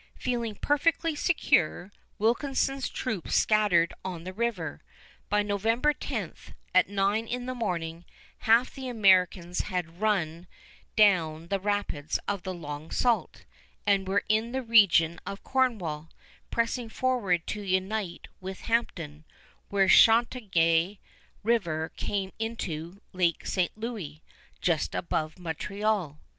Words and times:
Feeling 0.17 0.55
perfectly 0.55 1.15
secure, 1.15 1.91
Wilkinson's 2.17 2.89
troops 2.89 3.35
scattered 3.35 3.93
on 4.03 4.23
the 4.23 4.33
river. 4.33 4.81
By 5.29 5.43
November 5.43 5.93
10, 5.93 6.33
at 6.73 6.89
nine 6.89 7.27
in 7.27 7.45
the 7.45 7.53
morning, 7.53 8.05
half 8.39 8.73
the 8.73 8.87
Americans 8.87 9.61
had 9.65 10.01
run 10.01 10.47
down 10.95 11.49
the 11.49 11.59
rapids 11.59 12.17
of 12.27 12.41
the 12.41 12.51
Long 12.51 12.89
Sault, 12.89 13.45
and 13.85 14.07
were 14.07 14.23
in 14.27 14.53
the 14.53 14.63
region 14.63 15.19
of 15.23 15.43
Cornwall, 15.43 16.09
pressing 16.49 16.89
forward 16.89 17.45
to 17.45 17.61
unite 17.61 18.27
with 18.39 18.61
Hampton, 18.61 19.23
where 19.69 19.87
Chateauguay 19.87 20.97
River 21.43 21.91
came 21.95 22.31
into 22.39 23.03
Lake 23.13 23.45
St. 23.45 23.77
Louis, 23.77 24.23
just 24.61 24.95
above 24.95 25.37
Montreal. 25.37 26.17